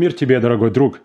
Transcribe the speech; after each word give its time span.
Мир 0.00 0.14
тебе, 0.14 0.40
дорогой 0.40 0.70
друг. 0.70 1.02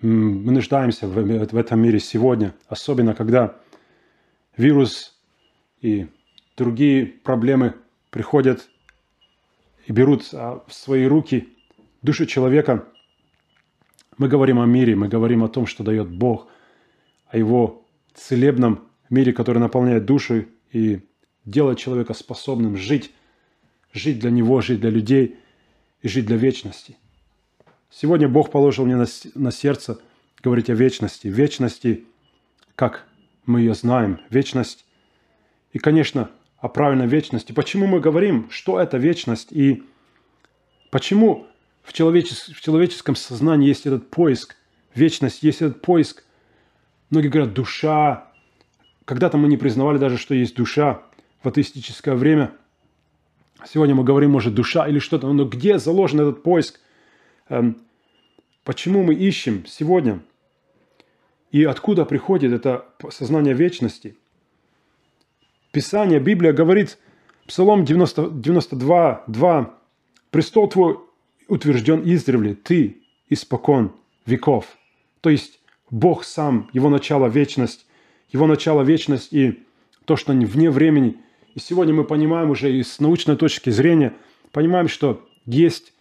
Мы 0.00 0.50
нуждаемся 0.50 1.06
в, 1.06 1.56
этом 1.56 1.80
мире 1.80 2.00
сегодня, 2.00 2.52
особенно 2.66 3.14
когда 3.14 3.60
вирус 4.56 5.16
и 5.80 6.08
другие 6.56 7.06
проблемы 7.06 7.76
приходят 8.10 8.68
и 9.86 9.92
берут 9.92 10.28
а, 10.32 10.64
в 10.66 10.74
свои 10.74 11.06
руки 11.06 11.48
душу 12.02 12.26
человека. 12.26 12.88
Мы 14.18 14.26
говорим 14.26 14.58
о 14.58 14.66
мире, 14.66 14.96
мы 14.96 15.06
говорим 15.06 15.44
о 15.44 15.48
том, 15.48 15.66
что 15.66 15.84
дает 15.84 16.10
Бог, 16.10 16.48
о 17.28 17.38
Его 17.38 17.86
целебном 18.14 18.88
мире, 19.10 19.32
который 19.32 19.58
наполняет 19.58 20.06
душу 20.06 20.46
и 20.72 21.02
делает 21.44 21.78
человека 21.78 22.14
способным 22.14 22.76
жить, 22.76 23.12
жить 23.92 24.18
для 24.18 24.32
Него, 24.32 24.60
жить 24.60 24.80
для 24.80 24.90
людей 24.90 25.38
и 26.02 26.08
жить 26.08 26.26
для 26.26 26.36
вечности. 26.36 26.96
Сегодня 27.92 28.28
Бог 28.28 28.52
положил 28.52 28.86
мне 28.86 29.04
на, 29.34 29.50
сердце 29.50 29.98
говорить 30.42 30.70
о 30.70 30.74
вечности. 30.74 31.26
Вечности, 31.26 32.04
как 32.76 33.04
мы 33.46 33.60
ее 33.60 33.74
знаем. 33.74 34.20
Вечность 34.30 34.84
и, 35.72 35.78
конечно, 35.80 36.30
о 36.58 36.68
правильной 36.68 37.08
вечности. 37.08 37.50
Почему 37.50 37.88
мы 37.88 37.98
говорим, 37.98 38.48
что 38.48 38.78
это 38.78 38.96
вечность 38.96 39.50
и 39.50 39.82
почему 40.92 41.48
в, 41.82 41.92
человечес- 41.92 42.52
в 42.54 42.60
человеческом 42.60 43.16
сознании 43.16 43.66
есть 43.66 43.86
этот 43.86 44.08
поиск, 44.08 44.54
вечность, 44.94 45.42
есть 45.42 45.60
этот 45.60 45.82
поиск. 45.82 46.24
Многие 47.10 47.28
говорят, 47.28 47.54
душа. 47.54 48.28
Когда-то 49.04 49.36
мы 49.36 49.48
не 49.48 49.56
признавали 49.56 49.98
даже, 49.98 50.16
что 50.16 50.34
есть 50.34 50.54
душа 50.54 51.02
в 51.42 51.48
атеистическое 51.48 52.14
время. 52.14 52.52
Сегодня 53.66 53.96
мы 53.96 54.04
говорим, 54.04 54.30
может, 54.30 54.54
душа 54.54 54.86
или 54.86 55.00
что-то. 55.00 55.32
Но 55.32 55.44
где 55.44 55.78
заложен 55.80 56.20
этот 56.20 56.44
поиск? 56.44 56.78
Эм, 57.50 57.82
почему 58.64 59.02
мы 59.02 59.14
ищем 59.14 59.66
сегодня? 59.66 60.20
И 61.50 61.64
откуда 61.64 62.04
приходит 62.04 62.52
это 62.52 62.86
сознание 63.10 63.54
вечности? 63.54 64.16
Писание, 65.72 66.20
Библия 66.20 66.52
говорит, 66.52 66.96
Псалом 67.46 67.84
90, 67.84 68.30
92, 68.30 69.24
2, 69.26 69.74
«Престол 70.30 70.68
твой 70.68 70.98
утвержден 71.48 72.02
издревле, 72.04 72.54
ты 72.54 73.02
испокон 73.28 73.92
веков». 74.26 74.78
То 75.20 75.30
есть 75.30 75.58
Бог 75.90 76.22
сам, 76.22 76.70
Его 76.72 76.88
начало– 76.88 77.26
вечность, 77.28 77.86
Его 78.32 78.46
начало– 78.46 78.82
вечность 78.84 79.32
и 79.32 79.64
то, 80.04 80.14
что 80.14 80.32
вне 80.32 80.70
времени. 80.70 81.16
И 81.56 81.58
сегодня 81.58 81.92
мы 81.92 82.04
понимаем 82.04 82.50
уже 82.50 82.72
и 82.72 82.84
с 82.84 83.00
научной 83.00 83.36
точки 83.36 83.70
зрения, 83.70 84.14
понимаем, 84.52 84.86
что 84.86 85.28
есть, 85.46 85.92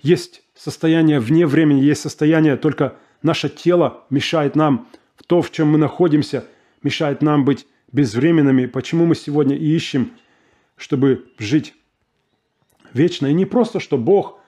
есть 0.00 0.43
состояние 0.54 1.20
вне 1.20 1.46
времени, 1.46 1.80
есть 1.80 2.02
состояние, 2.02 2.56
только 2.56 2.96
наше 3.22 3.48
тело 3.48 4.04
мешает 4.10 4.56
нам 4.56 4.88
в 5.16 5.24
то, 5.24 5.42
в 5.42 5.50
чем 5.50 5.68
мы 5.68 5.78
находимся, 5.78 6.44
мешает 6.82 7.22
нам 7.22 7.44
быть 7.44 7.66
безвременными, 7.92 8.66
почему 8.66 9.06
мы 9.06 9.14
сегодня 9.14 9.56
ищем, 9.56 10.12
чтобы 10.76 11.26
жить 11.38 11.74
вечно. 12.92 13.26
И 13.26 13.34
не 13.34 13.46
просто, 13.46 13.80
что 13.80 13.98
Бог 13.98 14.40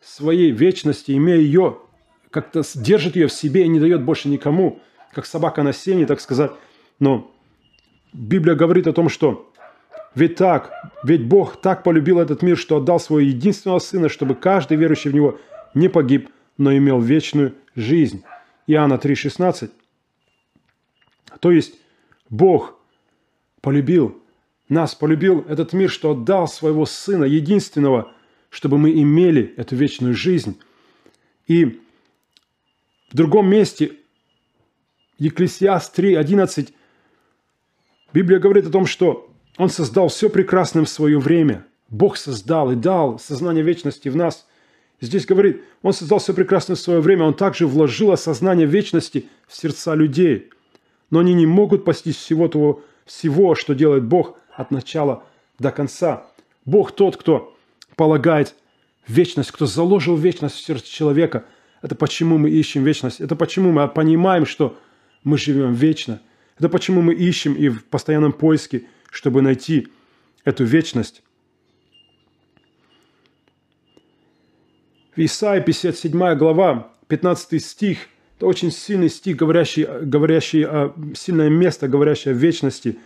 своей 0.00 0.50
вечности, 0.50 1.12
имея 1.12 1.38
ее, 1.38 1.78
как-то 2.30 2.62
держит 2.74 3.16
ее 3.16 3.28
в 3.28 3.32
себе 3.32 3.64
и 3.64 3.68
не 3.68 3.80
дает 3.80 4.02
больше 4.02 4.28
никому, 4.28 4.80
как 5.12 5.26
собака 5.26 5.62
на 5.62 5.72
сене, 5.72 6.06
так 6.06 6.20
сказать. 6.20 6.52
Но 7.00 7.32
Библия 8.12 8.54
говорит 8.54 8.86
о 8.86 8.92
том, 8.92 9.08
что 9.08 9.52
ведь 10.18 10.34
так, 10.34 10.72
ведь 11.04 11.24
Бог 11.24 11.60
так 11.60 11.84
полюбил 11.84 12.18
этот 12.18 12.42
мир, 12.42 12.58
что 12.58 12.78
отдал 12.78 12.98
своего 12.98 13.20
единственного 13.20 13.78
Сына, 13.78 14.08
чтобы 14.08 14.34
каждый 14.34 14.76
верующий 14.76 15.12
в 15.12 15.14
Него 15.14 15.38
не 15.74 15.88
погиб, 15.88 16.28
но 16.56 16.76
имел 16.76 17.00
вечную 17.00 17.54
жизнь. 17.76 18.24
Иоанна 18.66 18.94
3,16. 18.94 19.70
То 21.38 21.52
есть 21.52 21.74
Бог 22.28 22.80
полюбил 23.60 24.20
нас, 24.68 24.96
полюбил 24.96 25.44
этот 25.48 25.72
мир, 25.72 25.88
что 25.88 26.10
отдал 26.10 26.48
своего 26.48 26.84
Сына, 26.84 27.24
единственного, 27.24 28.12
чтобы 28.50 28.76
мы 28.76 28.90
имели 28.90 29.54
эту 29.56 29.76
вечную 29.76 30.14
жизнь. 30.14 30.58
И 31.46 31.80
в 33.12 33.16
другом 33.16 33.48
месте, 33.48 33.92
Екклесиас 35.18 35.92
3.11, 35.96 36.72
Библия 38.12 38.40
говорит 38.40 38.66
о 38.66 38.70
том, 38.70 38.86
что 38.86 39.27
Он 39.58 39.68
создал 39.68 40.08
все 40.08 40.30
прекрасным 40.30 40.84
в 40.84 40.88
свое 40.88 41.18
время. 41.18 41.66
Бог 41.90 42.16
создал 42.16 42.70
и 42.70 42.76
дал 42.76 43.18
сознание 43.18 43.64
вечности 43.64 44.08
в 44.08 44.16
нас. 44.16 44.46
Здесь 45.00 45.26
говорит, 45.26 45.62
Он 45.82 45.92
создал 45.92 46.20
все 46.20 46.32
прекрасное 46.32 46.76
в 46.76 46.80
свое 46.80 47.00
время, 47.00 47.24
Он 47.24 47.34
также 47.34 47.66
вложил 47.66 48.12
осознание 48.12 48.66
вечности 48.66 49.26
в 49.48 49.56
сердца 49.56 49.94
людей. 49.94 50.50
Но 51.10 51.18
они 51.18 51.34
не 51.34 51.46
могут 51.46 51.84
постичь 51.84 52.16
всего 52.16 52.48
того, 52.48 52.82
всего, 53.04 53.54
что 53.54 53.74
делает 53.74 54.04
Бог 54.04 54.38
от 54.54 54.70
начала 54.70 55.24
до 55.58 55.72
конца. 55.72 56.26
Бог 56.64 56.92
тот, 56.92 57.16
кто 57.16 57.56
полагает 57.96 58.54
вечность, 59.08 59.50
кто 59.50 59.66
заложил 59.66 60.16
вечность 60.16 60.56
в 60.56 60.64
сердце 60.64 60.86
человека. 60.86 61.44
Это 61.82 61.94
почему 61.94 62.38
мы 62.38 62.50
ищем 62.50 62.84
вечность. 62.84 63.20
Это 63.20 63.34
почему 63.34 63.72
мы 63.72 63.88
понимаем, 63.88 64.46
что 64.46 64.78
мы 65.24 65.36
живем 65.36 65.72
вечно. 65.72 66.20
Это 66.58 66.68
почему 66.68 67.02
мы 67.02 67.14
ищем 67.14 67.54
и 67.54 67.68
в 67.68 67.84
постоянном 67.84 68.32
поиске, 68.32 68.86
чтобы 69.10 69.42
найти 69.42 69.88
эту 70.44 70.64
вечность. 70.64 71.22
В 75.14 75.20
Исаии 75.20 75.60
57 75.60 76.34
глава, 76.36 76.92
15 77.08 77.62
стих– 77.62 77.98
это 78.36 78.46
очень 78.46 78.70
сильный 78.70 79.08
стих, 79.08 79.36
говорящий, 79.36 79.84
говорящий 79.84 80.64
о 80.64 80.94
сильное 81.16 81.48
место, 81.48 81.88
говорящее 81.88 82.34
о 82.34 82.36
вечности. 82.36 82.98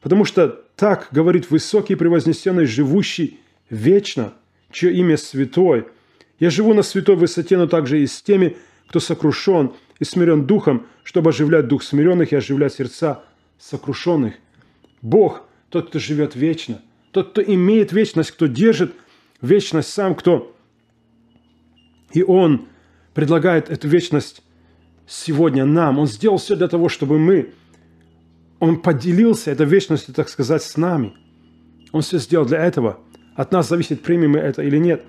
Потому 0.00 0.24
что 0.24 0.62
так 0.76 1.08
говорит 1.10 1.50
высокий, 1.50 1.96
превознесенный, 1.96 2.66
живущий 2.66 3.40
вечно, 3.68 4.34
чье 4.70 4.92
имя 4.92 5.16
святой. 5.16 5.86
Я 6.38 6.50
живу 6.50 6.72
на 6.72 6.82
святой 6.82 7.16
высоте, 7.16 7.56
но 7.56 7.66
также 7.66 8.00
и 8.00 8.06
с 8.06 8.22
теми, 8.22 8.56
кто 8.86 9.00
сокрушен 9.00 9.72
и 9.98 10.04
смирен 10.04 10.46
духом, 10.46 10.86
чтобы 11.02 11.30
оживлять 11.30 11.66
дух 11.66 11.82
смиренных 11.82 12.32
и 12.32 12.36
оживлять 12.36 12.74
сердца 12.74 13.24
сокрушенных. 13.58 14.34
Бог– 15.02 15.42
тот, 15.70 15.88
кто 15.88 15.98
живет 15.98 16.36
вечно, 16.36 16.80
тот, 17.10 17.30
кто 17.30 17.42
имеет 17.42 17.92
вечность, 17.92 18.30
кто 18.30 18.46
держит 18.46 18.94
вечность 19.40 19.88
сам, 19.90 20.14
кто... 20.14 20.54
И 22.12 22.22
Он 22.22 22.68
предлагает 23.14 23.68
эту 23.68 23.88
вечность 23.88 24.42
сегодня 25.06 25.64
нам. 25.64 25.98
Он 25.98 26.06
сделал 26.06 26.38
все 26.38 26.56
для 26.56 26.68
того, 26.68 26.88
чтобы 26.88 27.18
мы, 27.18 27.52
Он 28.58 28.80
поделился 28.80 29.50
этой 29.50 29.66
вечностью, 29.66 30.14
так 30.14 30.28
сказать, 30.28 30.62
с 30.62 30.76
нами. 30.76 31.14
Он 31.92 32.02
все 32.02 32.18
сделал 32.18 32.46
для 32.46 32.64
этого. 32.64 33.00
От 33.34 33.52
нас 33.52 33.68
зависит, 33.68 34.02
примем 34.02 34.32
мы 34.32 34.38
это 34.38 34.62
или 34.62 34.78
нет. 34.78 35.04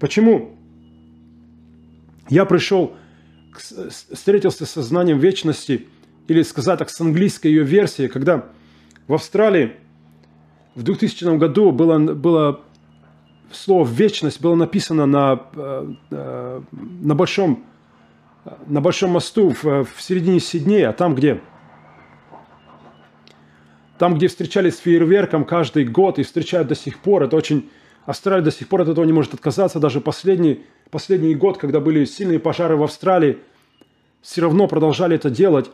Почему? 0.00 0.56
Я 2.28 2.44
пришел, 2.44 2.94
встретился 3.56 4.66
с 4.66 4.70
сознанием 4.70 5.18
вечности, 5.18 5.86
или 6.26 6.42
сказать 6.42 6.78
так, 6.78 6.90
с 6.90 7.00
английской 7.00 7.46
ее 7.46 7.62
версии, 7.62 8.06
когда 8.06 8.50
в 9.08 9.14
Австралии 9.14 9.72
в 10.74 10.84
2000 10.84 11.36
году 11.38 11.72
было, 11.72 11.98
было 11.98 12.60
слово 13.50 13.86
«вечность» 13.86 14.40
было 14.40 14.54
написано 14.54 15.06
на, 15.06 15.42
э, 15.54 15.94
э, 16.10 16.60
на 16.70 17.14
большом 17.14 17.64
на 18.66 18.80
Большом 18.80 19.10
мосту 19.10 19.50
в, 19.50 19.84
в 19.84 20.00
середине 20.00 20.40
Сиднея, 20.40 20.92
там, 20.92 21.14
где 21.14 21.40
там, 23.98 24.14
где 24.14 24.28
встречались 24.28 24.76
с 24.76 24.78
фейерверком 24.78 25.44
каждый 25.44 25.84
год 25.84 26.18
и 26.18 26.22
встречают 26.22 26.68
до 26.68 26.74
сих 26.74 26.98
пор, 27.00 27.24
это 27.24 27.36
очень... 27.36 27.68
Австралия 28.06 28.42
до 28.42 28.50
сих 28.50 28.68
пор 28.68 28.82
от 28.82 28.88
этого 28.88 29.04
не 29.04 29.12
может 29.12 29.34
отказаться. 29.34 29.80
Даже 29.80 30.00
последний, 30.00 30.64
последний 30.90 31.34
год, 31.34 31.58
когда 31.58 31.78
были 31.78 32.06
сильные 32.06 32.38
пожары 32.38 32.74
в 32.74 32.82
Австралии, 32.82 33.38
все 34.22 34.40
равно 34.40 34.66
продолжали 34.66 35.16
это 35.16 35.28
делать. 35.28 35.70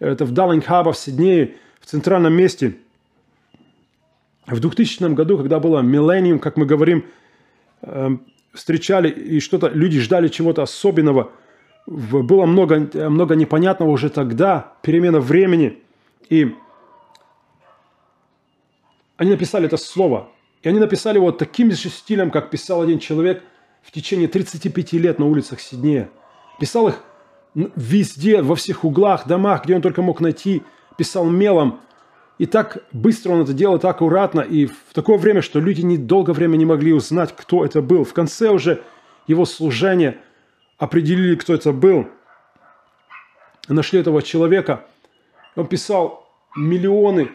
Это 0.00 0.24
в 0.24 0.32
Даллингхаба, 0.32 0.92
в 0.92 0.98
Сиднее, 0.98 1.54
в 1.80 1.86
центральном 1.86 2.32
месте. 2.32 2.76
В 4.46 4.60
2000 4.60 5.14
году, 5.14 5.38
когда 5.38 5.60
было 5.60 5.80
миллениум, 5.80 6.38
как 6.38 6.56
мы 6.56 6.66
говорим, 6.66 7.04
эм, 7.82 8.26
встречали 8.52 9.08
и 9.08 9.40
что-то, 9.40 9.68
люди 9.68 10.00
ждали 10.00 10.28
чего-то 10.28 10.62
особенного– 10.62 11.32
было 11.90 12.46
много, 12.46 12.88
много 13.08 13.34
непонятного 13.34 13.90
уже 13.90 14.10
тогда, 14.10 14.74
перемена 14.82 15.20
времени. 15.20 15.82
И 16.28 16.54
они 19.16 19.30
написали 19.30 19.66
это 19.66 19.76
слово. 19.76 20.28
И 20.62 20.68
они 20.68 20.78
написали 20.78 21.16
его 21.16 21.32
таким 21.32 21.72
же 21.72 21.88
стилем, 21.88 22.30
как 22.30 22.50
писал 22.50 22.82
один 22.82 22.98
человек 22.98 23.42
в 23.82 23.90
течение 23.90 24.28
35 24.28 24.92
лет 24.94 25.18
на 25.18 25.26
улицах 25.26 25.60
Сиднея. 25.60 26.10
Писал 26.60 26.88
их 26.88 27.02
везде, 27.54 28.42
во 28.42 28.54
всех 28.54 28.84
углах, 28.84 29.26
домах, 29.26 29.64
где 29.64 29.74
он 29.74 29.82
только 29.82 30.02
мог 30.02 30.20
найти. 30.20 30.62
Писал 31.00 31.30
мелом. 31.30 31.80
И 32.38 32.46
так 32.46 32.84
быстро 32.92 33.32
он 33.32 33.42
это 33.42 33.52
делал, 33.52 33.78
так 33.78 33.96
аккуратно. 33.96 34.40
И 34.40 34.66
в 34.66 34.92
такое 34.92 35.16
время, 35.16 35.40
что 35.42 35.60
люди 35.60 35.80
недолго 35.80 36.32
время 36.32 36.56
не 36.56 36.66
могли 36.66 36.92
узнать, 36.92 37.34
кто 37.36 37.64
это 37.64 37.80
был. 37.80 38.04
В 38.04 38.12
конце 38.12 38.50
уже 38.50 38.82
его 39.26 39.44
служения– 39.46 40.18
определили, 40.80 41.36
кто 41.36 41.54
это 41.54 41.72
был. 41.72 42.08
Нашли 43.68 44.00
этого 44.00 44.22
человека. 44.22 44.86
Он 45.54 45.66
писал 45.66 46.26
миллионы, 46.56 47.30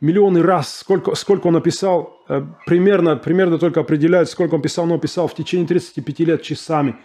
миллионы 0.00 0.42
раз, 0.42 0.76
сколько, 0.76 1.14
сколько 1.14 1.46
он 1.46 1.54
написал, 1.54 2.22
э, 2.28 2.42
примерно, 2.66 3.16
примерно 3.16 3.58
только 3.58 3.80
определяют, 3.80 4.28
сколько 4.28 4.54
он 4.54 4.62
писал, 4.62 4.86
но 4.86 4.94
он 4.94 5.00
писал 5.00 5.26
в 5.28 5.34
течение 5.34 5.66
35 5.66 6.20
лет 6.20 6.42
часами. 6.42 6.96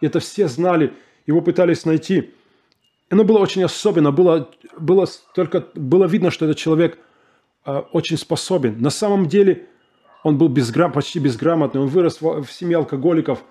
И 0.00 0.06
это 0.06 0.18
все 0.18 0.48
знали, 0.48 0.94
его 1.26 1.42
пытались 1.42 1.84
найти. 1.84 2.32
Оно 3.14 3.22
было 3.22 3.38
очень 3.38 3.62
особенно, 3.62 4.10
было, 4.10 4.50
было, 4.76 5.06
только, 5.36 5.68
было 5.76 6.04
видно, 6.06 6.32
что 6.32 6.46
этот 6.46 6.56
человек 6.56 6.98
э, 7.64 7.82
очень 7.92 8.18
способен. 8.18 8.82
На 8.82 8.90
самом 8.90 9.28
деле 9.28 9.68
он 10.24 10.36
был 10.36 10.48
безграм, 10.48 10.90
почти 10.90 11.20
безграмотный, 11.20 11.80
он 11.80 11.86
вырос 11.86 12.20
в, 12.20 12.42
в 12.42 12.50
семье 12.50 12.78
алкоголиков, 12.78 13.44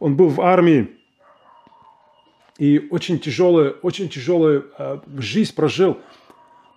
он 0.00 0.16
был 0.16 0.28
в 0.28 0.42
армии, 0.42 0.90
и 2.58 2.86
очень 2.90 3.18
тяжелую, 3.18 3.78
очень 3.80 4.10
тяжелую 4.10 4.70
э, 4.76 4.98
жизнь 5.16 5.54
прожил. 5.54 5.96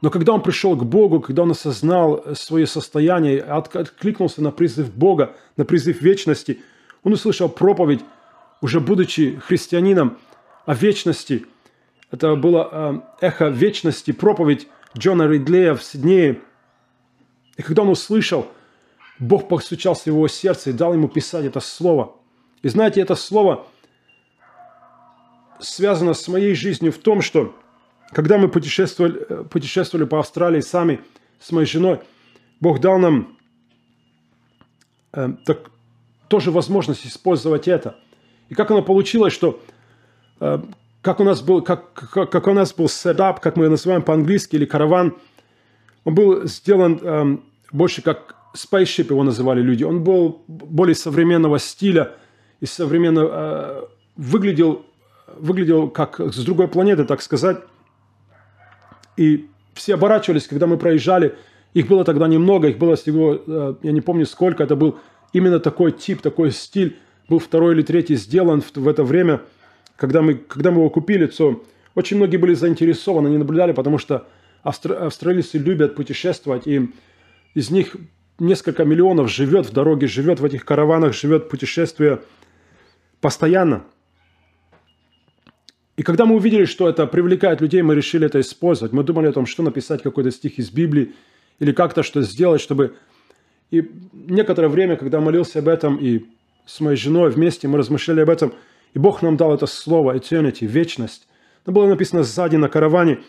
Но 0.01 0.09
когда 0.09 0.31
он 0.31 0.41
пришел 0.41 0.77
к 0.77 0.85
Богу, 0.85 1.19
когда 1.19 1.41
он 1.43 1.51
осознал 1.51 2.23
свое 2.35 2.67
состояние, 2.67 3.41
откликнулся 3.41 4.41
на 4.41 4.51
призыв 4.51 4.95
Бога, 4.95 5.35
на 5.57 5.65
призыв 5.65 6.01
вечности, 6.01 6.61
он 7.03 7.11
услышал 7.11 7.49
проповедь, 7.49 7.99
уже 8.61 8.79
будучи 8.79 9.35
христианином, 9.45 10.17
о 10.67 10.75
вечности. 10.75 11.45
Это 12.11 12.35
было 12.35 12.69
э, 13.19 13.25
эхо 13.27 13.47
вечности, 13.47 14.11
проповедь 14.11 14.67
Джона 14.97 15.27
Ридлея 15.27 15.75
в 15.75 15.83
Сиднее. 15.83 16.41
И 17.57 17.61
когда 17.61 17.81
он 17.81 17.89
услышал, 17.89 18.47
Бог 19.19 19.47
постучался 19.47 20.03
в 20.03 20.07
его 20.07 20.27
сердце 20.27 20.69
и 20.69 20.73
дал 20.73 20.93
ему 20.93 21.07
писать 21.07 21.45
это 21.45 21.59
слово. 21.59 22.15
И 22.61 22.69
знаете, 22.69 23.01
это 23.01 23.15
слово 23.15 23.67
связано 25.59 26.13
с 26.13 26.27
моей 26.27 26.53
жизнью 26.53 26.91
в 26.91 26.97
том, 26.97 27.21
что 27.21 27.55
когда 28.11 28.37
мы 28.37 28.47
путешествовали, 28.47 29.25
э, 29.27 29.43
путешествовали 29.43 30.05
по 30.05 30.19
Австралии 30.19 30.61
сами 30.61 31.01
с 31.39 31.51
моей 31.51 31.67
женой, 31.67 31.99
Бог 32.59 32.79
дал 32.79 32.97
нам 32.99 33.37
э, 35.13 35.29
так, 35.45 35.71
тоже 36.27 36.51
возможность 36.51 37.05
использовать 37.05 37.67
это. 37.67 37.99
И 38.49 38.55
как 38.55 38.71
оно 38.71 38.81
получилось, 38.81 39.33
что 39.33 39.61
э, 40.39 40.59
как 41.07 41.21
у 41.21 41.23
нас 41.23 41.41
был, 41.41 41.61
как, 41.61 41.93
как, 41.93 42.29
как 42.29 42.47
у 42.47 42.53
нас 42.53 42.73
был 42.73 42.87
setup, 42.87 43.37
как 43.39 43.55
мы 43.55 43.63
его 43.63 43.71
называем 43.71 44.01
по-английски, 44.01 44.57
или 44.57 44.65
караван, 44.65 45.15
он 46.03 46.15
был 46.15 46.45
сделан 46.47 46.99
э, 47.01 47.37
больше 47.71 48.01
как 48.01 48.35
spaceship 48.53 49.05
его 49.11 49.23
называли 49.23 49.61
люди. 49.61 49.85
Он 49.85 50.03
был 50.03 50.43
более 50.47 50.95
современного 50.95 51.59
стиля 51.59 52.11
и 52.59 52.65
современно 52.65 53.21
э, 53.23 53.83
выглядел, 54.17 54.85
выглядел 55.37 55.89
как 55.89 56.19
с 56.19 56.43
другой 56.43 56.67
планеты, 56.67 57.05
так 57.05 57.21
сказать. 57.21 57.59
И 59.15 59.47
все 59.75 59.93
оборачивались, 59.93 60.45
когда 60.45 60.67
мы 60.67 60.75
проезжали. 60.77 61.37
Их 61.73 61.87
было 61.87 62.03
тогда 62.03 62.27
немного, 62.27 62.67
их 62.67 62.79
было 62.79 62.97
всего, 62.97 63.41
э, 63.47 63.75
я 63.81 63.91
не 63.93 64.01
помню 64.01 64.25
сколько, 64.25 64.61
это 64.61 64.75
был 64.75 64.99
именно 65.31 65.61
такой 65.61 65.93
тип, 65.93 66.21
такой 66.21 66.51
стиль. 66.51 66.97
Был 67.29 67.39
второй 67.39 67.75
или 67.75 67.81
третий 67.81 68.15
сделан 68.15 68.61
в, 68.61 68.75
в 68.75 68.89
это 68.89 69.05
время, 69.05 69.39
когда 69.97 70.21
мы, 70.21 70.35
когда 70.35 70.71
мы 70.71 70.77
его 70.77 70.89
купили, 70.89 71.25
то 71.25 71.61
очень 71.95 72.17
многие 72.17 72.37
были 72.37 72.53
заинтересованы, 72.53 73.27
они 73.27 73.37
наблюдали, 73.37 73.73
потому 73.73 73.97
что 73.97 74.27
австр, 74.63 74.93
австралийцы 74.93 75.57
любят 75.57 75.95
путешествовать, 75.95 76.67
и 76.67 76.89
из 77.53 77.71
них 77.71 77.97
несколько 78.39 78.85
миллионов 78.85 79.29
живет 79.29 79.65
в 79.65 79.73
дороге, 79.73 80.07
живет 80.07 80.39
в 80.39 80.45
этих 80.45 80.63
караванах, 80.63 81.13
живет 81.13 81.49
путешествуя 81.49 82.21
постоянно. 83.19 83.83
И 85.95 86.03
когда 86.03 86.27
мы 86.27 86.35
увидели, 86.35 86.65
что 86.65 86.87
это 86.87 87.07
привлекает 87.07 87.59
людей, 87.59 87.81
мы 87.81 87.95
решили 87.95 88.27
это 88.27 88.39
использовать. 88.39 88.93
Мы 88.93 89.03
думали 89.03 89.27
о 89.27 89.31
том, 89.31 89.47
что 89.47 89.63
написать 89.63 90.03
какой-то 90.03 90.29
стих 90.29 90.59
из 90.59 90.69
Библии 90.69 91.15
или 91.57 91.71
как-то 91.71 92.03
что 92.03 92.21
сделать, 92.21 92.61
чтобы... 92.61 92.95
И 93.71 93.89
некоторое 94.13 94.67
время, 94.67 94.95
когда 94.95 95.19
молился 95.19 95.59
об 95.59 95.67
этом, 95.67 95.97
и 95.97 96.25
с 96.67 96.79
моей 96.79 96.97
женой 96.97 97.31
вместе 97.31 97.67
мы 97.67 97.79
размышляли 97.79 98.21
об 98.21 98.29
этом, 98.29 98.53
и 98.97 98.99
Бог 98.99 99.21
нам 99.21 99.37
дал 99.37 99.53
это 99.53 99.67
слово, 99.67 100.17
eternity, 100.17 100.65
вечность. 100.65 101.27
Это 101.61 101.71
было 101.71 101.85
написано 101.85 102.23
сзади 102.23 102.55
на 102.55 102.67
караване. 102.67 103.19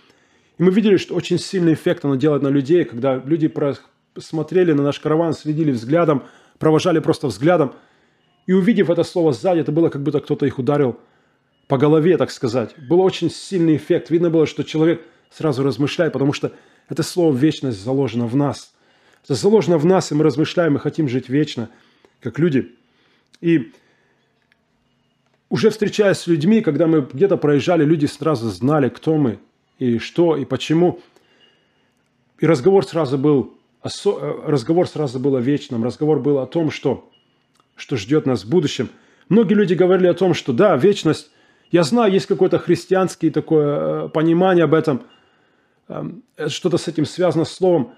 И 0.56 0.62
мы 0.62 0.70
видели, 0.70 0.96
что 0.96 1.14
очень 1.14 1.38
сильный 1.38 1.74
эффект 1.74 2.06
оно 2.06 2.14
делает 2.14 2.42
на 2.42 2.48
людей, 2.48 2.86
когда 2.86 3.16
люди 3.16 3.52
смотрели 4.18 4.72
на 4.72 4.82
наш 4.82 4.98
караван, 4.98 5.34
следили 5.34 5.70
взглядом, 5.70 6.24
провожали 6.58 7.00
просто 7.00 7.26
взглядом. 7.26 7.74
И 8.46 8.54
увидев 8.54 8.88
это 8.88 9.04
слово 9.04 9.34
сзади, 9.34 9.60
это 9.60 9.70
было 9.70 9.90
как 9.90 10.02
будто 10.02 10.20
кто-то 10.20 10.46
их 10.46 10.58
ударил 10.58 10.98
по 11.66 11.76
голове, 11.76 12.16
так 12.16 12.30
сказать. 12.30 12.74
Был 12.88 13.02
очень 13.02 13.30
сильный 13.30 13.76
эффект. 13.76 14.08
Видно 14.08 14.30
было, 14.30 14.46
что 14.46 14.64
человек 14.64 15.02
сразу 15.28 15.62
размышляет, 15.62 16.14
потому 16.14 16.32
что 16.32 16.52
это 16.88 17.02
слово 17.02 17.36
«вечность» 17.36 17.84
заложено 17.84 18.26
в 18.26 18.34
нас. 18.34 18.72
Это 19.22 19.34
заложено 19.34 19.76
в 19.76 19.84
нас, 19.84 20.12
и 20.12 20.14
мы 20.14 20.24
размышляем, 20.24 20.72
мы 20.72 20.80
хотим 20.80 21.10
жить 21.10 21.28
вечно, 21.28 21.68
как 22.22 22.38
люди. 22.38 22.74
И 23.42 23.70
уже 25.50 25.70
встречаясь 25.70 26.18
с 26.18 26.26
людьми, 26.26 26.60
когда 26.60 26.86
мы 26.86 27.06
где-то 27.12 27.36
проезжали, 27.36 27.84
люди 27.84 28.06
сразу 28.06 28.48
знали, 28.50 28.88
кто 28.88 29.16
мы, 29.16 29.38
и 29.78 29.98
что, 29.98 30.36
и 30.36 30.44
почему. 30.44 31.00
И 32.38 32.46
разговор 32.46 32.84
сразу 32.86 33.18
был 33.18 33.58
Э, 33.84 34.40
разговор 34.46 34.88
сразу 34.88 35.18
был 35.18 35.36
о 35.36 35.40
вечном, 35.40 35.84
разговор 35.84 36.20
был 36.20 36.38
о 36.38 36.46
том, 36.46 36.70
что, 36.70 37.08
что 37.76 37.96
ждет 37.96 38.26
нас 38.26 38.44
в 38.44 38.48
будущем. 38.48 38.90
Многие 39.28 39.54
люди 39.54 39.74
говорили 39.74 40.08
о 40.08 40.14
том, 40.14 40.34
что 40.34 40.52
да, 40.52 40.76
вечность, 40.76 41.30
я 41.70 41.84
знаю, 41.84 42.12
есть 42.12 42.26
какое-то 42.26 42.58
христианское 42.58 43.30
такое 43.30 44.06
э, 44.06 44.08
понимание 44.08 44.64
об 44.64 44.74
этом, 44.74 45.02
эм, 45.88 46.22
что-то 46.48 46.76
с 46.76 46.88
этим 46.88 47.04
связано 47.04 47.44
с 47.44 47.52
словом, 47.52 47.94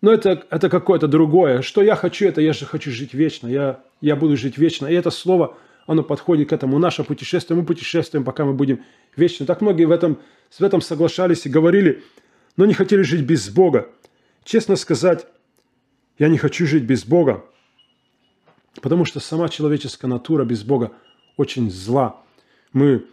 но 0.00 0.12
это, 0.12 0.44
это 0.50 0.68
какое-то 0.68 1.08
другое. 1.08 1.62
Что 1.62 1.82
я 1.82 1.96
хочу, 1.96 2.26
это 2.26 2.40
я 2.40 2.52
же 2.52 2.64
хочу 2.64 2.90
жить 2.92 3.12
вечно, 3.12 3.48
я, 3.48 3.80
я 4.00 4.14
буду 4.14 4.36
жить 4.36 4.56
вечно. 4.56 4.86
И 4.86 4.94
это 4.94 5.10
слово, 5.10 5.56
оно 5.88 6.02
подходит 6.02 6.50
к 6.50 6.52
этому. 6.52 6.78
Наше 6.78 7.02
путешествие, 7.02 7.58
мы 7.58 7.64
путешествуем, 7.64 8.22
пока 8.22 8.44
мы 8.44 8.52
будем 8.52 8.84
вечно. 9.16 9.46
Так 9.46 9.62
многие 9.62 9.86
в 9.86 9.90
этом, 9.90 10.18
в 10.50 10.62
этом 10.62 10.82
соглашались 10.82 11.46
и 11.46 11.48
говорили, 11.48 12.04
но 12.56 12.66
не 12.66 12.74
хотели 12.74 13.00
жить 13.00 13.22
без 13.22 13.48
Бога. 13.48 13.88
Честно 14.44 14.76
сказать, 14.76 15.26
я 16.18 16.28
не 16.28 16.36
хочу 16.36 16.66
жить 16.66 16.84
без 16.84 17.06
Бога, 17.06 17.42
потому 18.82 19.06
что 19.06 19.18
сама 19.18 19.48
человеческая 19.48 20.08
натура 20.08 20.44
без 20.44 20.62
Бога 20.62 20.92
очень 21.38 21.70
зла. 21.70 22.22
Мы 22.74 23.06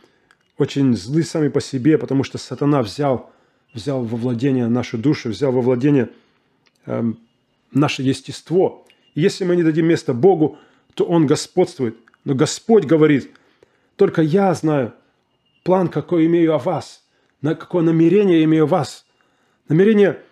очень 0.58 0.96
злы 0.98 1.24
сами 1.24 1.48
по 1.48 1.62
себе, 1.62 1.98
потому 1.98 2.24
что 2.26 2.38
сатана 2.38 2.82
взял, 2.82 3.32
взял 3.74 4.04
во 4.04 4.18
владение 4.18 4.68
нашу 4.68 4.98
душу, 4.98 5.30
взял 5.30 5.54
во 5.54 5.62
владение 5.62 6.10
э, 6.86 7.04
наше 7.72 8.02
естество. 8.02 8.86
И 9.14 9.22
если 9.22 9.46
мы 9.46 9.56
не 9.56 9.64
дадим 9.64 9.86
место 9.86 10.14
Богу, 10.14 10.58
то 10.94 11.06
Он 11.06 11.26
господствует. 11.26 11.96
Но 12.26 12.36
Господь 12.36 12.86
говорит, 12.86 13.32
только 13.96 14.22
я 14.22 14.54
знаю 14.54 14.94
план, 15.64 15.88
какой 15.88 16.26
имею 16.26 16.54
о 16.54 16.60
вас, 16.60 17.04
на 17.42 17.56
какое 17.56 17.84
намерение 17.84 18.44
имею 18.44 18.64
о 18.66 18.68
вас. 18.68 19.06
Намерение– 19.70 20.22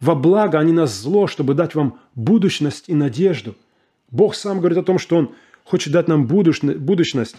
во 0.00 0.14
благо, 0.14 0.58
а 0.58 0.64
не 0.64 0.72
на 0.72 0.86
зло, 0.86 1.26
чтобы 1.26 1.54
дать 1.54 1.74
вам 1.74 1.98
будущность 2.14 2.88
и 2.88 2.94
надежду. 2.94 3.54
Бог 4.10 4.34
сам 4.34 4.58
говорит 4.58 4.78
о 4.78 4.82
том, 4.82 4.98
что 4.98 5.16
Он 5.16 5.34
хочет 5.64 5.92
дать 5.92 6.08
нам 6.08 6.26
будущность. 6.26 7.36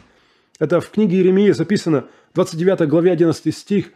Это 0.58 0.82
в 0.82 0.90
книге 0.90 1.18
Иеремии 1.18 1.52
записано, 1.52 2.08
29 2.34 2.88
главе 2.90 3.12
11 3.12 3.56
стих. 3.56 3.92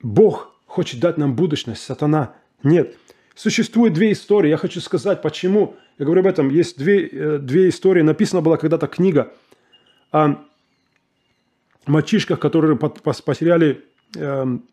Бог 0.00 0.54
хочет 0.66 1.00
дать 1.00 1.18
нам 1.18 1.36
будущность, 1.36 1.82
сатана 1.82 2.36
нет. 2.62 2.96
Существует 3.34 3.92
две 3.94 4.12
истории. 4.12 4.48
Я 4.48 4.56
хочу 4.56 4.80
сказать, 4.80 5.20
почему. 5.20 5.76
Я 5.98 6.04
говорю 6.04 6.20
об 6.20 6.26
этом. 6.28 6.50
Есть 6.50 6.78
две, 6.78 7.06
э, 7.08 7.38
две 7.38 7.68
истории. 7.68 8.02
Написана 8.02 8.42
была 8.42 8.56
когда-то 8.56 8.86
книга 8.86 9.32
о 10.12 10.36
мальчишках, 11.86 12.38
которые 12.38 12.76
потеряли 12.76 13.84
эм, 14.16 14.64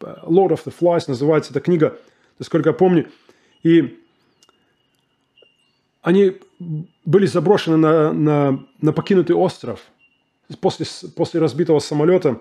Lord 0.00 0.50
of 0.50 0.64
the 0.64 0.74
Flies 0.78 1.04
называется 1.08 1.52
эта 1.52 1.60
книга, 1.60 1.98
насколько 2.38 2.70
я 2.70 2.72
помню. 2.72 3.08
И 3.62 3.98
они 6.02 6.36
были 7.04 7.26
заброшены 7.26 7.76
на, 7.76 8.12
на, 8.12 8.66
на 8.80 8.92
покинутый 8.92 9.36
остров 9.36 9.80
после, 10.60 10.86
после 11.16 11.40
разбитого 11.40 11.78
самолета. 11.78 12.40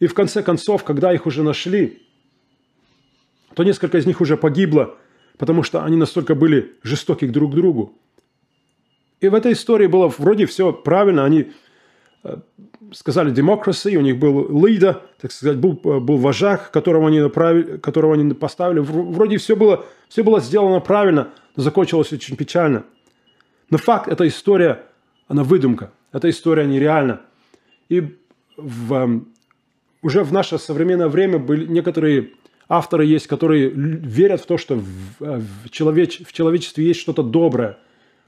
И 0.00 0.06
в 0.06 0.14
конце 0.14 0.42
концов, 0.42 0.84
когда 0.84 1.12
их 1.12 1.26
уже 1.26 1.42
нашли, 1.42 2.02
то 3.54 3.64
несколько 3.64 3.98
из 3.98 4.06
них 4.06 4.20
уже 4.20 4.36
погибло, 4.36 4.96
потому 5.38 5.62
что 5.62 5.84
они 5.84 5.96
настолько 5.96 6.34
были 6.34 6.74
жестоки 6.82 7.26
друг 7.26 7.52
к 7.52 7.54
другу. 7.54 7.98
И 9.20 9.28
в 9.28 9.34
этой 9.34 9.52
истории 9.52 9.86
было 9.86 10.08
вроде 10.08 10.46
все 10.46 10.72
правильно. 10.72 11.24
Они 11.24 11.52
Э, 12.24 12.36
сказали 12.92 13.30
демокрации, 13.30 13.96
у 13.96 14.00
них 14.00 14.18
был 14.18 14.64
лидер, 14.64 15.00
так 15.20 15.32
сказать, 15.32 15.56
был, 15.56 15.80
э, 15.84 15.98
был 15.98 16.18
вожак, 16.18 16.70
которого 16.70 17.08
они, 17.08 17.20
направили, 17.20 17.78
которого 17.78 18.14
они 18.14 18.32
поставили. 18.34 18.80
Вроде 18.80 19.38
все 19.38 19.56
было, 19.56 19.84
все 20.08 20.22
было 20.22 20.40
сделано 20.40 20.80
правильно, 20.80 21.30
но 21.56 21.62
закончилось 21.62 22.12
очень 22.12 22.36
печально. 22.36 22.84
Но 23.70 23.78
факт, 23.78 24.08
эта 24.08 24.26
история, 24.28 24.84
она 25.26 25.42
выдумка. 25.42 25.90
Эта 26.12 26.28
история 26.28 26.66
нереальна. 26.66 27.22
И 27.88 28.16
в, 28.56 28.92
эм, 28.92 29.28
уже 30.02 30.22
в 30.22 30.32
наше 30.32 30.58
современное 30.58 31.08
время 31.08 31.38
были 31.38 31.66
некоторые 31.66 32.30
авторы 32.72 33.04
есть, 33.04 33.26
которые 33.26 33.68
верят 33.68 34.40
в 34.40 34.46
то, 34.46 34.56
что 34.56 34.76
в, 34.76 34.86
э, 35.20 35.42
в, 35.64 35.70
человеч, 35.70 36.22
в 36.26 36.32
человечестве 36.32 36.86
есть 36.86 37.00
что-то 37.00 37.22
доброе, 37.22 37.76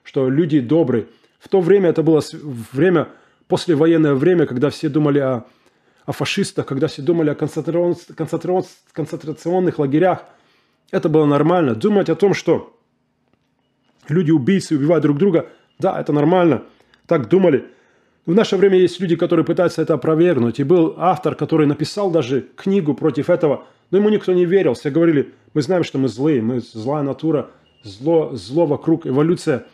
что 0.03 0.29
люди 0.29 0.61
добрые. 0.61 1.07
В 1.39 1.49
то 1.49 1.61
время 1.61 1.89
это 1.89 2.03
было 2.03 2.23
время, 2.73 3.09
послевоенное 3.49 4.13
время, 4.13 4.45
когда 4.45 4.69
все 4.69 4.91
думали 4.91 5.19
о, 5.19 5.45
о 6.05 6.13
фашистах, 6.13 6.67
когда 6.67 6.89
все 6.89 7.01
думали 7.01 7.31
о 7.31 7.35
концентрацион, 7.35 7.97
концентрацион, 8.15 8.65
концентрационных 8.93 9.79
лагерях. 9.79 10.25
Это 10.91 11.09
было 11.09 11.25
нормально. 11.25 11.75
Думать 11.75 12.11
о 12.11 12.15
том, 12.15 12.35
что 12.35 12.79
люди-убийцы 14.11 14.77
убивают 14.77 15.03
друг 15.03 15.17
друга, 15.17 15.49
да, 15.79 15.99
это 15.99 16.13
нормально. 16.13 16.65
Так 17.07 17.31
думали. 17.31 17.65
В 18.27 18.35
наше 18.35 18.57
время 18.57 18.79
есть 18.79 19.01
люди, 19.01 19.17
которые 19.17 19.45
пытаются 19.45 19.83
это 19.83 19.95
опровергнуть. 19.95 20.59
И 20.59 20.65
был 20.65 20.95
автор, 20.97 21.35
который 21.35 21.67
написал 21.67 22.11
даже 22.11 22.47
книгу 22.57 22.95
против 22.95 23.29
этого, 23.29 23.67
но 23.91 23.99
ему 23.99 24.09
никто 24.09 24.33
не 24.33 24.47
верил. 24.47 24.75
Все 24.75 24.91
говорили, 24.91 25.35
мы 25.53 25.61
знаем, 25.61 25.85
что 25.85 25.99
мы 25.99 26.09
злые, 26.09 26.41
мы 26.41 26.61
злая 26.61 27.03
натура, 27.03 27.51
зло, 27.83 28.31
зло 28.35 28.65
вокруг, 28.65 29.07
эволюция. 29.07 29.67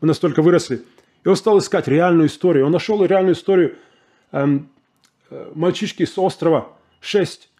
Мы 0.00 0.08
настолько 0.08 0.42
выросли. 0.42 0.82
И 1.24 1.28
он 1.28 1.36
стал 1.36 1.58
искать 1.58 1.86
реальную 1.86 2.26
историю. 2.26 2.66
Он 2.66 2.72
нашел 2.72 3.04
реальную 3.04 3.34
историю 3.34 3.76
эм, 4.32 4.68
э, 5.30 5.52
мальчишки 5.54 6.04
с 6.04 6.18
острова. 6.18 6.72
Шесть. 7.00 7.50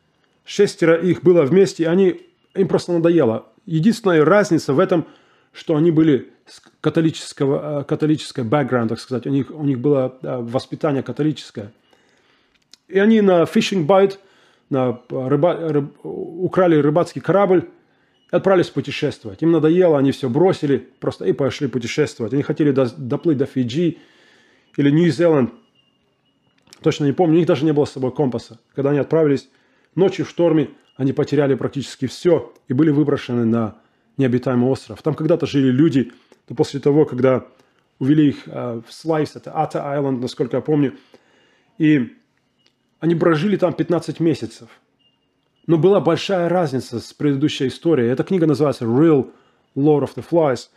Шестеро 0.44 0.96
их 0.96 1.22
было 1.22 1.42
вместе, 1.42 1.84
и 1.84 1.86
они, 1.86 2.20
им 2.54 2.66
просто 2.66 2.92
надоело. 2.92 3.46
Единственная 3.64 4.24
разница 4.24 4.72
в 4.72 4.80
этом, 4.80 5.06
что 5.52 5.76
они 5.76 5.92
были 5.92 6.31
католического, 6.80 7.80
э, 7.80 7.84
католического 7.84 8.44
бэкграунда, 8.44 8.94
так 8.94 9.00
сказать. 9.00 9.26
У 9.26 9.30
них, 9.30 9.50
у 9.50 9.64
них 9.64 9.78
было 9.78 10.18
воспитание 10.22 11.02
католическое. 11.02 11.72
И 12.88 12.98
они 12.98 13.20
на 13.20 13.42
fishing 13.44 13.86
bite, 13.86 14.18
на 14.68 15.00
рыба, 15.10 15.54
рыб, 15.54 15.94
украли 16.02 16.76
рыбацкий 16.76 17.20
корабль 17.20 17.68
и 18.30 18.36
отправились 18.36 18.70
путешествовать. 18.70 19.42
Им 19.42 19.52
надоело, 19.52 19.98
они 19.98 20.12
все 20.12 20.28
бросили 20.28 20.78
просто 21.00 21.24
и 21.26 21.32
пошли 21.32 21.68
путешествовать. 21.68 22.32
Они 22.32 22.42
хотели 22.42 22.70
до, 22.70 22.90
доплыть 22.96 23.38
до 23.38 23.46
Фиджи 23.46 23.98
или 24.76 24.90
Нью-Зеланд. 24.90 25.52
Точно 26.82 27.04
не 27.04 27.12
помню, 27.12 27.36
у 27.36 27.38
них 27.38 27.46
даже 27.46 27.64
не 27.64 27.72
было 27.72 27.84
с 27.84 27.92
собой 27.92 28.12
компаса. 28.12 28.58
Когда 28.74 28.90
они 28.90 28.98
отправились 28.98 29.48
ночью 29.94 30.24
в 30.24 30.30
шторме, 30.30 30.70
они 30.96 31.12
потеряли 31.12 31.54
практически 31.54 32.06
все 32.06 32.52
и 32.68 32.72
были 32.72 32.90
выброшены 32.90 33.44
на 33.44 33.76
необитаемый 34.16 34.68
остров. 34.68 35.02
Там 35.02 35.14
когда-то 35.14 35.46
жили 35.46 35.70
люди, 35.70 36.12
но 36.48 36.56
после 36.56 36.80
того, 36.80 37.04
когда 37.04 37.46
увели 37.98 38.28
их 38.28 38.42
э, 38.46 38.80
в 38.86 38.92
Слайс, 38.92 39.36
это 39.36 39.56
Ата 39.56 39.88
Айленд, 39.90 40.20
насколько 40.20 40.56
я 40.56 40.60
помню, 40.60 40.96
и 41.78 42.16
они 43.00 43.14
прожили 43.14 43.56
там 43.56 43.72
15 43.72 44.20
месяцев. 44.20 44.68
Но 45.66 45.78
была 45.78 46.00
большая 46.00 46.48
разница 46.48 47.00
с 47.00 47.12
предыдущей 47.12 47.68
историей. 47.68 48.08
Эта 48.08 48.24
книга 48.24 48.46
называется 48.46 48.84
«Real 48.84 49.30
Lord 49.76 50.02
of 50.02 50.14
the 50.16 50.24
Flies». 50.28 50.68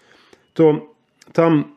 То 0.54 0.96
там 1.34 1.76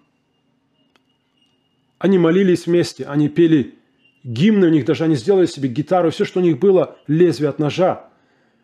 они 1.99 2.19
молились 2.19 2.67
вместе, 2.67 3.05
они 3.05 3.29
пели 3.29 3.79
гимны 4.23 4.69
у 4.69 4.71
них, 4.71 4.85
даже 4.85 5.05
они 5.05 5.17
сделали 5.17 5.47
себе 5.47 5.69
гитару, 5.69 6.11
все, 6.11 6.25
что 6.25 6.41
у 6.41 6.43
них 6.43 6.59
было, 6.59 6.97
лезвие 7.07 7.51
от 7.51 7.59
ножа. 7.59 8.09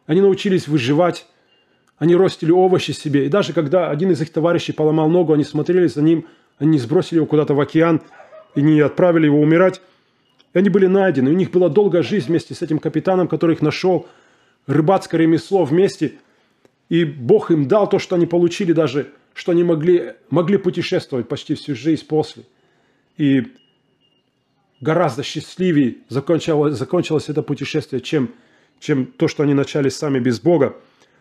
Они 0.06 0.20
научились 0.20 0.68
выживать 0.68 1.26
они 2.04 2.14
ростили 2.16 2.50
овощи 2.50 2.92
себе. 2.92 3.26
И 3.26 3.28
даже 3.30 3.54
когда 3.54 3.90
один 3.90 4.10
из 4.10 4.20
их 4.20 4.30
товарищей 4.30 4.72
поломал 4.72 5.08
ногу, 5.08 5.32
они 5.32 5.42
смотрели 5.42 5.86
за 5.86 6.02
ним, 6.02 6.26
они 6.58 6.78
сбросили 6.78 7.16
его 7.16 7.26
куда-то 7.26 7.54
в 7.54 7.60
океан 7.60 8.02
и 8.54 8.60
не 8.60 8.78
отправили 8.80 9.24
его 9.24 9.40
умирать. 9.40 9.80
И 10.52 10.58
они 10.58 10.68
были 10.68 10.86
найдены. 10.86 11.30
У 11.30 11.34
них 11.34 11.50
была 11.50 11.70
долгая 11.70 12.02
жизнь 12.02 12.26
вместе 12.26 12.54
с 12.54 12.60
этим 12.60 12.78
капитаном, 12.78 13.26
который 13.26 13.54
их 13.54 13.62
нашел. 13.62 14.06
Рыбацкое 14.66 15.22
ремесло 15.22 15.64
вместе. 15.64 16.12
И 16.90 17.04
Бог 17.06 17.50
им 17.50 17.68
дал 17.68 17.88
то, 17.88 17.98
что 17.98 18.16
они 18.16 18.26
получили 18.26 18.72
даже, 18.72 19.08
что 19.32 19.52
они 19.52 19.64
могли, 19.64 20.12
могли 20.28 20.58
путешествовать 20.58 21.26
почти 21.26 21.54
всю 21.54 21.74
жизнь 21.74 22.06
после. 22.06 22.42
И 23.16 23.46
гораздо 24.82 25.22
счастливее 25.22 25.96
закончилось, 26.10 26.76
закончилось 26.76 27.30
это 27.30 27.42
путешествие, 27.42 28.02
чем, 28.02 28.30
чем 28.78 29.06
то, 29.06 29.26
что 29.26 29.42
они 29.42 29.54
начали 29.54 29.88
сами 29.88 30.18
без 30.18 30.38
Бога. 30.38 30.76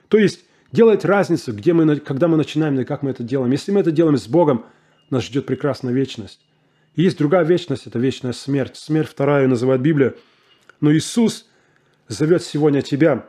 То 0.09 0.17
есть 0.17 0.43
делает 0.73 1.05
разницу, 1.05 1.53
где 1.53 1.71
мы, 1.71 1.97
когда 1.97 2.27
мы 2.27 2.35
начинаем 2.35 2.77
и 2.79 2.83
как 2.83 3.03
мы 3.03 3.11
это 3.11 3.23
делаем. 3.23 3.51
Если 3.51 3.71
мы 3.71 3.79
это 3.79 3.91
делаем 3.91 4.17
с 4.17 4.27
Богом, 4.27 4.65
нас 5.09 5.23
ждет 5.23 5.45
прекрасная 5.45 5.93
вечность. 5.93 6.41
И 6.95 7.03
есть 7.03 7.17
другая 7.17 7.45
вечность, 7.45 7.87
это 7.87 7.99
вечная 7.99 8.33
смерть. 8.33 8.75
Смерть 8.75 9.07
вторая 9.07 9.47
называет 9.47 9.81
Библия. 9.81 10.15
Но 10.81 10.91
Иисус 10.93 11.47
зовет 12.07 12.43
сегодня 12.43 12.81
тебя, 12.81 13.25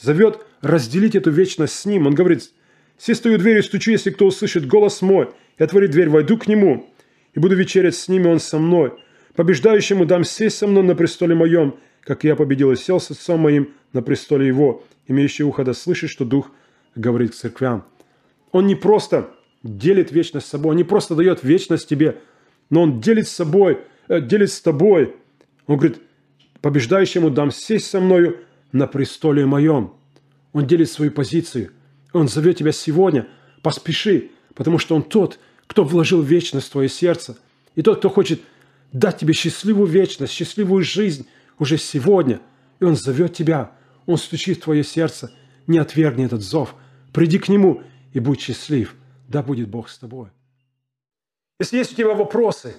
зовет 0.00 0.44
разделить 0.62 1.14
эту 1.14 1.30
вечность 1.30 1.74
с 1.74 1.84
Ним. 1.84 2.06
Он 2.06 2.14
говорит, 2.14 2.50
«Все 2.96 3.14
стою 3.14 3.38
дверью 3.38 3.62
и 3.62 3.64
стучу, 3.64 3.90
если 3.92 4.10
кто 4.10 4.26
услышит 4.26 4.66
голос 4.66 5.02
мой, 5.02 5.28
и 5.58 5.62
отворит 5.62 5.90
дверь, 5.90 6.08
войду 6.08 6.38
к 6.38 6.48
Нему, 6.48 6.90
и 7.34 7.38
буду 7.38 7.54
вечерять 7.54 7.94
с 7.94 8.08
Ними, 8.08 8.26
Он 8.26 8.40
со 8.40 8.58
мной. 8.58 8.94
Побеждающему 9.34 10.06
дам 10.06 10.24
сесть 10.24 10.56
со 10.56 10.66
мной 10.66 10.82
на 10.82 10.94
престоле 10.94 11.34
моем, 11.34 11.78
как 12.00 12.24
я 12.24 12.36
победил 12.36 12.72
и 12.72 12.76
сел 12.76 13.00
с 13.00 13.10
Отцом 13.10 13.40
моим 13.40 13.74
на 13.92 14.00
престоле 14.00 14.46
Его, 14.46 14.82
имеющий 15.06 15.44
ухо 15.44 15.62
да 15.62 15.74
слышит, 15.74 16.08
что 16.08 16.24
Дух– 16.24 16.50
говорит 16.96 17.32
к 17.32 17.34
церквям. 17.34 17.84
Он 18.50 18.66
не 18.66 18.74
просто 18.74 19.30
делит 19.62 20.10
вечность 20.10 20.46
с 20.46 20.50
собой, 20.50 20.70
он 20.70 20.76
не 20.76 20.84
просто 20.84 21.14
дает 21.14 21.44
вечность 21.44 21.88
тебе, 21.88 22.20
но 22.70 22.82
он 22.82 23.00
делит 23.00 23.28
с 23.28 23.32
собой, 23.32 23.80
э, 24.08 24.20
делит 24.20 24.50
с 24.50 24.60
тобой. 24.60 25.14
Он 25.66 25.76
говорит, 25.76 25.98
побеждающему 26.60 27.30
дам 27.30 27.50
сесть 27.50 27.88
со 27.88 28.00
мною 28.00 28.38
на 28.72 28.86
престоле 28.86 29.46
моем. 29.46 29.92
Он 30.52 30.66
делит 30.66 30.90
свою 30.90 31.10
позицию. 31.10 31.72
Он 32.12 32.28
зовет 32.28 32.56
тебя 32.56 32.72
сегодня. 32.72 33.28
Поспеши, 33.62 34.30
потому 34.54 34.78
что 34.78 34.96
он 34.96 35.02
тот, 35.02 35.38
кто 35.66 35.84
вложил 35.84 36.22
вечность 36.22 36.68
в 36.68 36.72
твое 36.72 36.88
сердце. 36.88 37.36
И 37.74 37.82
тот, 37.82 37.98
кто 37.98 38.08
хочет 38.08 38.40
дать 38.92 39.18
тебе 39.18 39.34
счастливую 39.34 39.86
вечность, 39.86 40.32
счастливую 40.32 40.82
жизнь 40.82 41.26
уже 41.58 41.76
сегодня. 41.76 42.40
И 42.80 42.84
он 42.84 42.96
зовет 42.96 43.34
тебя. 43.34 43.72
Он 44.06 44.16
стучит 44.16 44.58
в 44.58 44.62
твое 44.62 44.82
сердце. 44.82 45.32
Не 45.66 45.78
отвергни 45.78 46.24
этот 46.24 46.40
зов– 46.40 46.74
Приди 47.16 47.38
к 47.38 47.48
Нему 47.48 47.82
и 48.12 48.20
будь 48.20 48.42
счастлив. 48.42 48.94
Да 49.26 49.42
будет 49.42 49.70
Бог 49.70 49.88
с 49.88 49.98
тобой. 49.98 50.28
Если 51.58 51.78
есть 51.78 51.94
у 51.94 51.96
тебя 51.96 52.12
вопросы, 52.12 52.76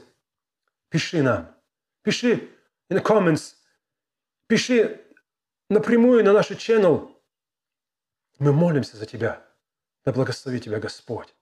пиши 0.89 1.24
нам. 1.24 1.56
Пиши 2.03 2.48
in 2.91 3.01
the 3.01 3.03
comments. 3.03 3.56
Пиши 4.46 5.01
напрямую 5.72 6.24
на 6.24 6.34
наш 6.34 6.51
channel. 6.51 7.12
Мы 8.38 8.53
молимся 8.53 8.96
за 8.96 9.08
тебя. 9.08 9.44
Да 10.06 10.13
благослови 10.13 10.60
тебя 10.60 10.79
Господь. 10.79 11.34